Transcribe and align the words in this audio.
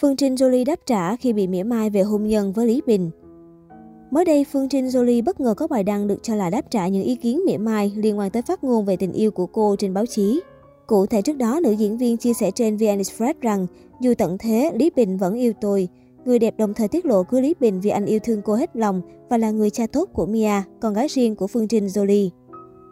Phương 0.00 0.16
Trinh 0.16 0.34
Jolie 0.34 0.64
đáp 0.64 0.78
trả 0.86 1.16
khi 1.16 1.32
bị 1.32 1.46
mỉa 1.46 1.62
mai 1.62 1.90
về 1.90 2.02
hôn 2.02 2.26
nhân 2.26 2.52
với 2.52 2.66
Lý 2.66 2.82
Bình. 2.86 3.10
Mới 4.10 4.24
đây, 4.24 4.46
Phương 4.52 4.68
Trinh 4.68 4.86
Jolie 4.86 5.24
bất 5.24 5.40
ngờ 5.40 5.54
có 5.54 5.66
bài 5.66 5.82
đăng 5.82 6.06
được 6.06 6.22
cho 6.22 6.34
là 6.34 6.50
đáp 6.50 6.70
trả 6.70 6.88
những 6.88 7.02
ý 7.02 7.16
kiến 7.16 7.40
mỉa 7.46 7.56
mai 7.56 7.92
liên 7.96 8.18
quan 8.18 8.30
tới 8.30 8.42
phát 8.42 8.64
ngôn 8.64 8.84
về 8.84 8.96
tình 8.96 9.12
yêu 9.12 9.30
của 9.30 9.46
cô 9.46 9.76
trên 9.78 9.94
báo 9.94 10.06
chí. 10.06 10.40
Cụ 10.86 11.06
thể 11.06 11.22
trước 11.22 11.36
đó, 11.36 11.60
nữ 11.62 11.72
diễn 11.72 11.98
viên 11.98 12.16
chia 12.16 12.32
sẻ 12.32 12.50
trên 12.50 12.76
VN 12.76 12.98
Express 12.98 13.40
rằng 13.40 13.66
dù 14.00 14.14
tận 14.18 14.38
thế, 14.38 14.70
Lý 14.74 14.90
Bình 14.96 15.16
vẫn 15.16 15.34
yêu 15.34 15.52
tôi. 15.60 15.88
Người 16.24 16.38
đẹp 16.38 16.54
đồng 16.58 16.74
thời 16.74 16.88
tiết 16.88 17.06
lộ 17.06 17.22
cưới 17.22 17.42
Lý 17.42 17.54
Bình 17.60 17.80
vì 17.80 17.90
anh 17.90 18.06
yêu 18.06 18.18
thương 18.24 18.42
cô 18.42 18.54
hết 18.54 18.76
lòng 18.76 19.02
và 19.28 19.38
là 19.38 19.50
người 19.50 19.70
cha 19.70 19.86
tốt 19.86 20.08
của 20.12 20.26
Mia, 20.26 20.62
con 20.80 20.94
gái 20.94 21.06
riêng 21.08 21.36
của 21.36 21.46
Phương 21.46 21.68
Trinh 21.68 21.86
Jolie. 21.86 22.28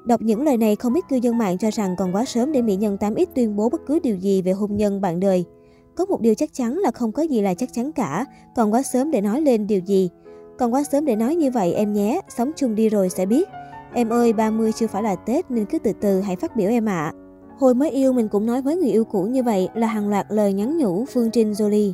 Đọc 0.07 0.23
những 0.23 0.43
lời 0.43 0.57
này, 0.57 0.77
không 0.77 0.95
ít 0.95 1.05
cư 1.11 1.17
dân 1.17 1.39
mạng 1.39 1.59
cho 1.59 1.71
rằng 1.71 1.95
còn 1.99 2.15
quá 2.15 2.25
sớm 2.25 2.53
để 2.53 2.63
mỹ 2.63 2.77
nhân 2.77 2.97
8X 3.01 3.27
tuyên 3.35 3.57
bố 3.57 3.69
bất 3.69 3.81
cứ 3.87 3.99
điều 4.03 4.17
gì 4.17 4.43
về 4.43 4.53
hôn 4.53 4.77
nhân 4.77 5.01
bạn 5.01 5.21
đời. 5.21 5.45
Có 5.97 6.05
một 6.05 6.21
điều 6.21 6.35
chắc 6.35 6.55
chắn 6.55 6.79
là 6.79 6.91
không 6.91 7.13
có 7.13 7.23
gì 7.23 7.41
là 7.41 7.55
chắc 7.55 7.73
chắn 7.73 7.93
cả, 7.93 8.25
còn 8.57 8.73
quá 8.73 8.83
sớm 8.83 9.11
để 9.11 9.21
nói 9.21 9.41
lên 9.41 9.67
điều 9.67 9.81
gì. 9.81 10.11
Còn 10.59 10.75
quá 10.75 10.85
sớm 10.85 11.05
để 11.05 11.17
nói 11.17 11.35
như 11.35 11.51
vậy 11.51 11.73
em 11.73 11.93
nhé, 11.93 12.21
sống 12.37 12.51
chung 12.57 12.75
đi 12.75 12.89
rồi 12.89 13.09
sẽ 13.09 13.27
biết. 13.27 13.49
Em 13.95 14.09
ơi, 14.09 14.33
30 14.33 14.73
chưa 14.73 14.87
phải 14.87 15.03
là 15.03 15.15
Tết 15.15 15.51
nên 15.51 15.67
cứ 15.67 15.79
từ 15.79 15.93
từ 16.01 16.21
hãy 16.21 16.37
phát 16.37 16.57
biểu 16.57 16.71
em 16.71 16.89
ạ. 16.89 17.13
À. 17.15 17.15
Hồi 17.59 17.75
mới 17.75 17.91
yêu 17.91 18.13
mình 18.13 18.29
cũng 18.29 18.47
nói 18.47 18.63
với 18.63 18.77
người 18.77 18.91
yêu 18.91 19.05
cũ 19.05 19.23
như 19.23 19.43
vậy 19.43 19.69
là 19.75 19.87
hàng 19.87 20.09
loạt 20.09 20.27
lời 20.29 20.53
nhắn 20.53 20.79
nhủ 20.79 21.05
Phương 21.05 21.31
Trinh 21.31 21.53
Jolie. 21.53 21.93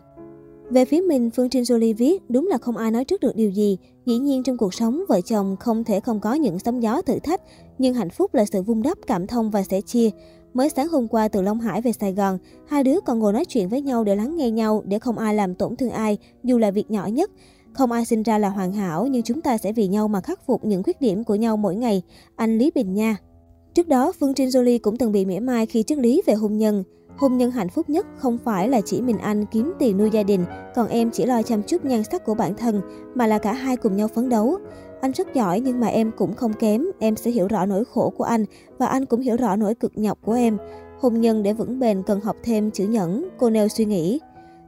Về 0.71 0.85
phía 0.85 1.01
mình, 1.01 1.31
Phương 1.31 1.49
Trinh 1.49 1.63
Jolie 1.63 1.95
viết, 1.97 2.23
đúng 2.31 2.47
là 2.47 2.59
không 2.59 2.77
ai 2.77 2.91
nói 2.91 3.05
trước 3.05 3.21
được 3.21 3.37
điều 3.37 3.51
gì. 3.51 3.79
Dĩ 4.07 4.19
nhiên 4.19 4.43
trong 4.43 4.57
cuộc 4.57 4.75
sống, 4.75 5.05
vợ 5.09 5.21
chồng 5.21 5.57
không 5.61 5.85
thể 5.85 6.01
không 6.01 6.21
có 6.21 6.35
những 6.35 6.59
sóng 6.59 6.83
gió 6.83 7.03
thử 7.03 7.19
thách, 7.19 7.41
nhưng 7.79 7.95
hạnh 7.95 8.11
phúc 8.11 8.35
là 8.35 8.45
sự 8.45 8.63
vun 8.63 8.83
đắp, 8.83 8.99
cảm 9.07 9.27
thông 9.27 9.51
và 9.51 9.63
sẻ 9.63 9.81
chia. 9.81 10.11
Mới 10.55 10.69
sáng 10.69 10.89
hôm 10.89 11.09
qua 11.09 11.29
từ 11.29 11.43
Long 11.43 11.61
Hải 11.61 11.81
về 11.81 11.93
Sài 11.93 12.13
Gòn, 12.13 12.39
hai 12.69 12.85
đứa 12.85 13.01
còn 13.01 13.19
ngồi 13.19 13.33
nói 13.33 13.45
chuyện 13.45 13.69
với 13.69 13.83
nhau 13.83 14.05
để 14.05 14.17
lắng 14.17 14.37
nghe 14.37 14.51
nhau, 14.51 14.83
để 14.87 14.99
không 14.99 15.19
ai 15.19 15.35
làm 15.35 15.55
tổn 15.55 15.77
thương 15.77 15.91
ai, 15.91 16.19
dù 16.45 16.59
là 16.59 16.71
việc 16.71 16.91
nhỏ 16.91 17.07
nhất. 17.07 17.31
Không 17.73 17.93
ai 17.93 18.05
sinh 18.05 18.23
ra 18.23 18.39
là 18.39 18.49
hoàn 18.49 18.73
hảo, 18.73 19.07
nhưng 19.07 19.23
chúng 19.23 19.41
ta 19.41 19.59
sẽ 19.59 19.73
vì 19.73 19.87
nhau 19.87 20.09
mà 20.09 20.21
khắc 20.21 20.47
phục 20.47 20.65
những 20.65 20.83
khuyết 20.83 21.01
điểm 21.01 21.25
của 21.25 21.35
nhau 21.35 21.57
mỗi 21.57 21.75
ngày. 21.75 22.03
Anh 22.37 22.59
Lý 22.59 22.71
Bình 22.75 22.95
nha. 22.95 23.17
Trước 23.75 23.89
đó, 23.89 24.13
Phương 24.21 24.35
Trinh 24.35 24.49
Jolie 24.49 24.79
cũng 24.83 24.97
từng 24.97 25.13
bị 25.13 25.25
mỉa 25.25 25.41
mai 25.41 25.67
khi 25.67 25.83
triết 25.83 25.99
lý 25.99 26.23
về 26.27 26.35
hôn 26.35 26.59
nhân. 26.59 26.85
Hôn 27.21 27.37
nhân 27.37 27.51
hạnh 27.51 27.69
phúc 27.69 27.91
nhất 27.91 28.07
không 28.17 28.39
phải 28.39 28.69
là 28.69 28.81
chỉ 28.81 29.01
mình 29.01 29.19
anh 29.19 29.47
kiếm 29.47 29.73
tiền 29.79 29.99
nuôi 29.99 30.11
gia 30.11 30.23
đình, 30.23 30.45
còn 30.75 30.89
em 30.89 31.11
chỉ 31.11 31.27
lo 31.27 31.43
chăm 31.43 31.63
chút 31.63 31.85
nhan 31.85 32.05
sắc 32.05 32.25
của 32.25 32.35
bản 32.35 32.55
thân, 32.55 32.81
mà 33.15 33.27
là 33.27 33.39
cả 33.39 33.53
hai 33.53 33.77
cùng 33.77 33.97
nhau 33.97 34.09
phấn 34.09 34.29
đấu. 34.29 34.59
Anh 35.01 35.13
rất 35.13 35.35
giỏi 35.35 35.61
nhưng 35.61 35.81
mà 35.81 35.87
em 35.87 36.11
cũng 36.17 36.35
không 36.35 36.53
kém, 36.53 36.87
em 36.99 37.17
sẽ 37.17 37.31
hiểu 37.31 37.49
rõ 37.49 37.67
nỗi 37.67 37.85
khổ 37.85 38.13
của 38.17 38.25
anh 38.25 38.45
và 38.79 38.87
anh 38.87 39.07
cũng 39.07 39.21
hiểu 39.21 39.37
rõ 39.37 39.57
nỗi 39.57 39.75
cực 39.75 39.93
nhọc 39.99 40.19
của 40.23 40.33
em. 40.33 40.59
Hôn 41.01 41.21
nhân 41.21 41.43
để 41.43 41.53
vững 41.53 41.79
bền 41.79 42.03
cần 42.03 42.21
học 42.21 42.37
thêm 42.43 42.71
chữ 42.71 42.85
nhẫn, 42.85 43.29
cô 43.39 43.51
nêu 43.51 43.69
suy 43.69 43.85
nghĩ. 43.85 44.21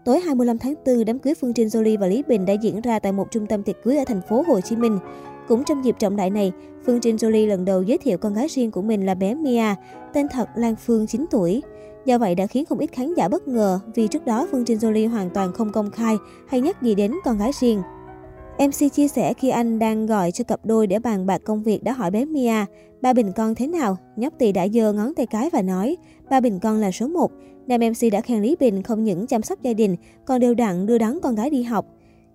Tối 0.05 0.20
25 0.20 0.59
tháng 0.59 0.75
4, 0.87 1.05
đám 1.05 1.19
cưới 1.19 1.34
Phương 1.34 1.55
Trinh 1.55 1.69
Jolie 1.69 1.98
và 1.98 2.06
Lý 2.06 2.22
Bình 2.22 2.47
đã 2.47 2.53
diễn 2.53 2.81
ra 2.81 2.98
tại 2.98 3.12
một 3.12 3.31
trung 3.31 3.47
tâm 3.47 3.62
tiệc 3.62 3.83
cưới 3.83 3.97
ở 3.97 4.05
thành 4.05 4.20
phố 4.28 4.44
Hồ 4.48 4.61
Chí 4.61 4.77
Minh. 4.77 4.98
Cũng 5.48 5.64
trong 5.64 5.84
dịp 5.84 5.97
trọng 5.98 6.16
đại 6.16 6.31
này, 6.31 6.53
Phương 6.87 7.00
Trinh 7.00 7.16
Jolie 7.16 7.48
lần 7.48 7.64
đầu 7.64 7.83
giới 7.83 7.98
thiệu 7.98 8.19
con 8.19 8.34
gái 8.34 8.47
riêng 8.48 8.70
của 8.70 8.83
mình 8.83 9.06
là 9.06 9.14
bé 9.14 9.34
Mia, 9.34 9.75
tên 10.12 10.27
thật 10.28 10.48
Lan 10.56 10.77
Phương 10.77 11.06
9 11.06 11.25
tuổi. 11.31 11.62
Do 12.05 12.19
vậy 12.19 12.34
đã 12.34 12.47
khiến 12.47 12.64
không 12.64 12.78
ít 12.78 12.92
khán 12.92 13.14
giả 13.14 13.28
bất 13.28 13.48
ngờ 13.48 13.81
vì 13.95 14.08
trước 14.08 14.25
đó 14.27 14.48
Phương 14.50 14.64
Trinh 14.64 14.78
Jolie 14.78 15.08
hoàn 15.08 15.31
toàn 15.31 15.53
không 15.53 15.72
công 15.72 15.91
khai 15.91 16.17
hay 16.48 16.61
nhắc 16.61 16.83
gì 16.83 16.94
đến 16.94 17.12
con 17.25 17.39
gái 17.39 17.50
riêng. 17.61 17.83
MC 18.59 18.92
chia 18.92 19.09
sẻ 19.09 19.34
khi 19.34 19.48
anh 19.48 19.78
đang 19.78 20.06
gọi 20.06 20.33
cho 20.33 20.44
cặp 20.44 20.67
đôi 20.67 20.86
để 20.86 20.98
bàn 20.98 21.27
bạc 21.27 21.41
công 21.44 21.62
việc 21.62 21.84
đã 21.84 21.92
hỏi 21.92 22.11
bé 22.11 22.25
Mia, 22.25 22.64
ba 23.00 23.12
bình 23.12 23.33
con 23.36 23.55
thế 23.55 23.67
nào? 23.67 23.97
Nhóc 24.17 24.33
tỳ 24.39 24.53
đã 24.53 24.69
giơ 24.69 24.92
ngón 24.92 25.14
tay 25.14 25.27
cái 25.27 25.50
và 25.53 25.62
nói, 25.62 25.97
ba 26.31 26.41
bình 26.41 26.59
con 26.59 26.81
là 26.81 26.91
số 26.91 27.09
1. 27.09 27.31
Nam 27.67 27.81
MC 27.81 28.12
đã 28.12 28.20
khen 28.20 28.42
Lý 28.42 28.56
Bình 28.61 28.83
không 28.83 29.05
những 29.05 29.27
chăm 29.27 29.42
sóc 29.42 29.62
gia 29.62 29.72
đình, 29.72 29.97
còn 30.25 30.41
đều 30.41 30.55
đặn 30.55 30.87
đưa 30.87 30.98
đón 30.98 31.20
con 31.22 31.34
gái 31.34 31.50
đi 31.50 31.62
học. 31.62 31.87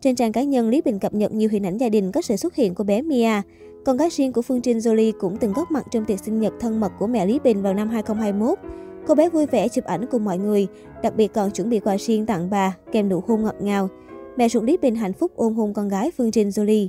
Trên 0.02 0.16
trang 0.16 0.32
cá 0.32 0.44
nhân, 0.44 0.70
Lý 0.70 0.82
Bình 0.82 1.00
cập 1.00 1.14
nhật 1.14 1.32
nhiều 1.32 1.50
hình 1.50 1.66
ảnh 1.66 1.78
gia 1.78 1.90
đình 1.90 2.12
có 2.12 2.22
sự 2.22 2.36
xuất 2.36 2.56
hiện 2.56 2.76
của 2.76 2.84
bé 2.84 3.02
Mia. 3.02 3.42
Con 3.86 3.98
gái 3.98 4.10
riêng 4.12 4.34
của 4.34 4.42
Phương 4.42 4.62
Trinh 4.62 4.78
Jolie 4.78 5.12
cũng 5.20 5.38
từng 5.38 5.54
góp 5.54 5.72
mặt 5.72 5.86
trong 5.92 6.06
tiệc 6.06 6.20
sinh 6.20 6.40
nhật 6.40 6.54
thân 6.60 6.80
mật 6.80 6.92
của 7.00 7.08
mẹ 7.08 7.26
Lý 7.26 7.40
Bình 7.40 7.62
vào 7.62 7.74
năm 7.74 7.90
2021. 7.90 8.60
Cô 9.08 9.16
bé 9.16 9.30
vui 9.30 9.46
vẻ 9.46 9.68
chụp 9.68 9.86
ảnh 9.86 10.06
cùng 10.12 10.26
mọi 10.26 10.38
người, 10.38 10.68
đặc 11.04 11.16
biệt 11.16 11.34
còn 11.34 11.52
chuẩn 11.52 11.70
bị 11.70 11.80
quà 11.80 11.98
riêng 11.98 12.26
tặng 12.26 12.50
bà, 12.50 12.76
kèm 12.92 13.10
nụ 13.10 13.24
hôn 13.28 13.44
ngọt 13.44 13.56
ngào. 13.60 13.90
Mẹ 14.38 14.50
ruột 14.50 14.64
Lý 14.64 14.78
Bình 14.78 14.96
hạnh 14.96 15.14
phúc 15.14 15.32
ôm 15.36 15.54
hôn 15.54 15.74
con 15.74 15.90
gái 15.90 16.12
Phương 16.18 16.32
Trinh 16.32 16.50
Jolie. 16.50 16.88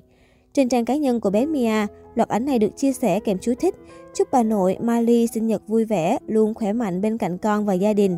Trên 0.52 0.68
trang 0.68 0.84
cá 0.84 0.96
nhân 0.96 1.20
của 1.20 1.30
bé 1.30 1.46
Mia, 1.46 1.86
loạt 2.14 2.28
ảnh 2.28 2.44
này 2.44 2.58
được 2.58 2.76
chia 2.76 2.92
sẻ 2.92 3.20
kèm 3.20 3.38
chú 3.38 3.52
thích 3.60 3.74
chúc 4.14 4.28
bà 4.32 4.42
nội 4.42 4.76
Miley 4.80 5.26
sinh 5.26 5.46
nhật 5.46 5.62
vui 5.66 5.84
vẻ, 5.84 6.18
luôn 6.26 6.54
khỏe 6.54 6.72
mạnh 6.72 7.00
bên 7.00 7.18
cạnh 7.18 7.38
con 7.38 7.66
và 7.66 7.74
gia 7.74 7.92
đình. 7.92 8.16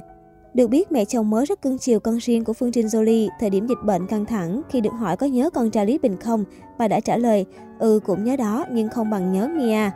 Được 0.54 0.66
biết, 0.66 0.92
mẹ 0.92 1.04
chồng 1.04 1.30
mới 1.30 1.46
rất 1.46 1.62
cưng 1.62 1.78
chiều 1.78 2.00
con 2.00 2.16
riêng 2.16 2.44
của 2.44 2.52
Phương 2.52 2.72
Trinh 2.72 2.86
Jolie 2.86 3.28
thời 3.40 3.50
điểm 3.50 3.66
dịch 3.66 3.82
bệnh 3.84 4.06
căng 4.06 4.24
thẳng. 4.24 4.62
Khi 4.70 4.80
được 4.80 4.92
hỏi 4.98 5.16
có 5.16 5.26
nhớ 5.26 5.50
con 5.50 5.70
trai 5.70 5.86
Lý 5.86 5.98
Bình 5.98 6.16
không, 6.16 6.44
bà 6.78 6.88
đã 6.88 7.00
trả 7.00 7.16
lời, 7.16 7.46
ừ 7.78 8.00
cũng 8.04 8.24
nhớ 8.24 8.36
đó 8.36 8.64
nhưng 8.72 8.88
không 8.88 9.10
bằng 9.10 9.32
nhớ 9.32 9.48
Mia. 9.56 9.90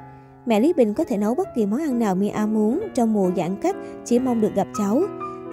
Mẹ 0.46 0.60
Lý 0.60 0.72
Bình 0.72 0.94
có 0.94 1.04
thể 1.04 1.16
nấu 1.16 1.34
bất 1.34 1.48
kỳ 1.54 1.66
món 1.66 1.80
ăn 1.80 1.98
nào 1.98 2.14
Mia 2.14 2.32
muốn 2.52 2.80
trong 2.94 3.12
mùa 3.12 3.30
giãn 3.36 3.56
cách, 3.56 3.76
chỉ 4.04 4.18
mong 4.18 4.40
được 4.40 4.54
gặp 4.54 4.68
cháu. 4.78 5.02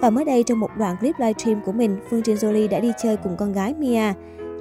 Và 0.00 0.10
mới 0.10 0.24
đây 0.24 0.42
trong 0.42 0.60
một 0.60 0.70
đoạn 0.78 0.96
clip 1.00 1.14
livestream 1.18 1.60
của 1.66 1.72
mình, 1.72 1.96
Phương 2.10 2.22
Trinh 2.22 2.36
Jolie 2.36 2.68
đã 2.68 2.80
đi 2.80 2.92
chơi 3.02 3.16
cùng 3.16 3.36
con 3.36 3.52
gái 3.52 3.74
Mia. 3.74 4.12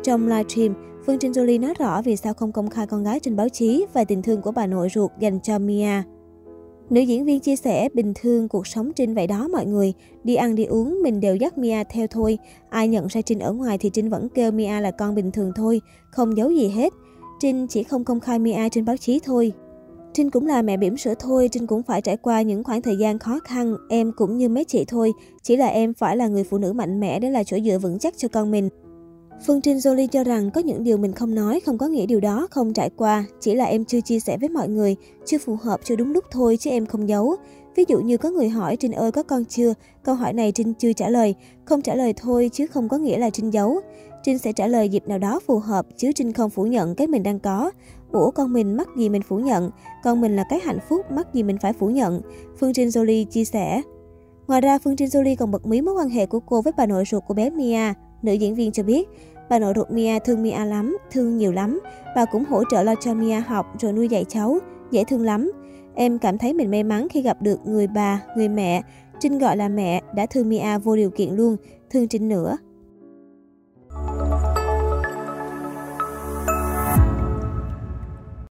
Trong 0.04 0.28
livestream, 0.28 0.74
Phương 1.06 1.20
Trinh 1.20 1.32
Jolie 1.32 1.62
nói 1.62 1.74
rõ 1.80 2.02
vì 2.02 2.16
sao 2.16 2.34
không 2.34 2.52
công 2.52 2.70
khai 2.70 2.88
con 2.88 3.04
gái 3.04 3.20
trên 3.20 3.36
báo 3.36 3.50
chí 3.50 3.86
và 3.94 4.04
tình 4.04 4.22
thương 4.22 4.42
của 4.42 4.52
bà 4.52 4.68
nội 4.68 4.90
ruột 4.94 5.12
dành 5.20 5.40
cho 5.44 5.60
Mia. 5.60 6.02
Nữ 6.90 7.02
diễn 7.02 7.26
viên 7.26 7.40
chia 7.40 7.56
sẻ 7.56 7.90
bình 7.94 8.14
thường 8.16 8.48
cuộc 8.48 8.68
sống 8.68 8.92
Trinh 8.94 9.14
vậy 9.14 9.28
đó 9.28 9.48
mọi 9.48 9.66
người. 9.66 9.94
Đi 10.24 10.36
ăn 10.36 10.56
đi 10.56 10.66
uống 10.66 11.00
mình 11.04 11.20
đều 11.20 11.36
dắt 11.36 11.58
Mia 11.58 11.84
theo 11.84 12.08
thôi. 12.08 12.38
Ai 12.70 12.88
nhận 12.88 13.08
ra 13.08 13.22
Trinh 13.22 13.40
ở 13.40 13.52
ngoài 13.52 13.78
thì 13.78 13.90
Trinh 13.90 14.10
vẫn 14.10 14.30
kêu 14.30 14.52
Mia 14.52 14.82
là 14.82 14.92
con 14.92 15.16
bình 15.16 15.32
thường 15.32 15.52
thôi, 15.56 15.82
không 16.12 16.38
giấu 16.38 16.50
gì 16.50 16.68
hết. 16.70 16.94
Trinh 17.40 17.68
chỉ 17.68 17.84
không 17.84 18.04
công 18.04 18.20
khai 18.20 18.40
Mia 18.40 18.70
trên 18.70 18.86
báo 18.86 18.98
chí 18.98 19.20
thôi. 19.24 19.54
Trinh 20.14 20.30
cũng 20.30 20.48
là 20.48 20.62
mẹ 20.62 20.78
bỉm 20.78 20.98
sữa 20.98 21.14
thôi, 21.20 21.50
Trinh 21.52 21.68
cũng 21.68 21.84
phải 21.84 22.02
trải 22.02 22.18
qua 22.18 22.42
những 22.42 22.64
khoảng 22.64 22.82
thời 22.82 22.98
gian 22.98 23.20
khó 23.20 23.40
khăn, 23.40 23.76
em 23.90 24.12
cũng 24.12 24.38
như 24.38 24.50
mấy 24.50 24.64
chị 24.64 24.86
thôi. 24.88 25.14
Chỉ 25.44 25.56
là 25.56 25.68
em 25.68 25.94
phải 25.94 26.18
là 26.18 26.28
người 26.28 26.44
phụ 26.44 26.58
nữ 26.58 26.74
mạnh 26.74 27.00
mẽ 27.00 27.20
để 27.20 27.30
là 27.30 27.44
chỗ 27.44 27.58
dựa 27.66 27.78
vững 27.78 28.00
chắc 28.00 28.14
cho 28.18 28.28
con 28.28 28.52
mình. 28.52 28.70
Phương 29.46 29.62
Trinh 29.62 29.78
Jolie 29.78 30.08
cho 30.08 30.24
rằng 30.24 30.52
có 30.52 30.62
những 30.62 30.84
điều 30.84 30.98
mình 30.98 31.14
không 31.14 31.36
nói 31.36 31.60
không 31.60 31.78
có 31.78 31.88
nghĩa 31.88 32.06
điều 32.06 32.20
đó 32.20 32.48
không 32.52 32.74
trải 32.74 32.90
qua, 32.90 33.26
chỉ 33.40 33.56
là 33.56 33.66
em 33.66 33.86
chưa 33.86 34.02
chia 34.02 34.20
sẻ 34.20 34.38
với 34.38 34.50
mọi 34.50 34.68
người, 34.68 34.96
chưa 35.26 35.38
phù 35.38 35.58
hợp 35.62 35.80
chưa 35.84 35.96
đúng 35.96 36.14
lúc 36.14 36.26
thôi 36.32 36.58
chứ 36.58 36.70
em 36.70 36.86
không 36.86 37.10
giấu. 37.10 37.36
Ví 37.76 37.86
dụ 37.88 38.00
như 38.00 38.18
có 38.18 38.30
người 38.30 38.50
hỏi 38.50 38.76
Trinh 38.76 38.92
ơi 38.92 39.12
có 39.12 39.24
con 39.24 39.46
chưa? 39.46 39.74
Câu 40.04 40.16
hỏi 40.16 40.34
này 40.34 40.52
Trinh 40.52 40.74
chưa 40.74 40.94
trả 40.94 41.10
lời, 41.10 41.36
không 41.66 41.82
trả 41.82 41.96
lời 41.96 42.14
thôi 42.18 42.50
chứ 42.54 42.68
không 42.68 42.90
có 42.90 42.98
nghĩa 42.98 43.18
là 43.18 43.30
Trinh 43.30 43.54
giấu. 43.54 43.80
Trinh 44.24 44.38
sẽ 44.38 44.54
trả 44.54 44.68
lời 44.68 44.90
dịp 44.90 45.08
nào 45.08 45.18
đó 45.18 45.40
phù 45.48 45.60
hợp 45.60 45.86
chứ 45.98 46.12
Trinh 46.16 46.34
không 46.34 46.50
phủ 46.50 46.64
nhận 46.64 46.96
cái 46.96 47.08
mình 47.08 47.24
đang 47.24 47.40
có. 47.40 47.72
Ủa 48.12 48.32
con 48.32 48.54
mình 48.54 48.78
mắc 48.78 48.88
gì 48.98 49.10
mình 49.10 49.22
phủ 49.22 49.40
nhận, 49.40 49.70
con 50.04 50.22
mình 50.22 50.36
là 50.36 50.44
cái 50.50 50.60
hạnh 50.60 50.80
phúc 50.90 51.12
mắc 51.12 51.34
gì 51.34 51.44
mình 51.44 51.58
phải 51.62 51.74
phủ 51.74 51.90
nhận. 51.90 52.22
Phương 52.60 52.74
Trinh 52.74 52.88
Jolie 52.88 53.26
chia 53.26 53.46
sẻ. 53.46 53.82
Ngoài 54.48 54.62
ra, 54.62 54.78
Phương 54.78 54.96
Trinh 54.96 55.08
Jolie 55.08 55.36
còn 55.40 55.52
bật 55.52 55.66
mí 55.66 55.82
mối 55.82 55.94
quan 55.94 56.10
hệ 56.10 56.26
của 56.26 56.40
cô 56.40 56.62
với 56.62 56.74
bà 56.78 56.86
nội 56.86 57.04
ruột 57.12 57.24
của 57.28 57.34
bé 57.34 57.50
Mia. 57.50 57.94
Nữ 58.22 58.34
diễn 58.34 58.56
viên 58.56 58.72
cho 58.72 58.84
biết, 58.84 59.10
bà 59.50 59.60
nội 59.60 59.74
ruột 59.76 59.92
Mia 59.92 60.20
thương 60.20 60.44
Mia 60.44 60.66
lắm, 60.66 60.98
thương 61.12 61.38
nhiều 61.38 61.52
lắm. 61.52 61.80
Bà 62.16 62.26
cũng 62.26 62.46
hỗ 62.46 62.64
trợ 62.72 62.84
lo 62.84 62.96
cho 62.96 63.14
Mia 63.14 63.40
học 63.40 63.66
rồi 63.80 63.94
nuôi 63.94 64.08
dạy 64.08 64.26
cháu, 64.30 64.58
dễ 64.92 65.04
thương 65.04 65.22
lắm. 65.22 65.52
Em 65.96 66.20
cảm 66.20 66.38
thấy 66.38 66.54
mình 66.54 66.72
may 66.72 66.84
mắn 66.84 67.08
khi 67.10 67.22
gặp 67.22 67.42
được 67.42 67.60
người 67.66 67.88
bà, 67.88 68.22
người 68.38 68.50
mẹ. 68.50 68.82
Trinh 69.20 69.38
gọi 69.38 69.58
là 69.58 69.70
mẹ, 69.70 70.02
đã 70.16 70.26
thương 70.26 70.50
Mia 70.50 70.78
vô 70.78 70.96
điều 70.96 71.10
kiện 71.10 71.36
luôn, 71.36 71.56
thương 71.90 72.08
Trinh 72.08 72.30
nữa. 72.30 72.58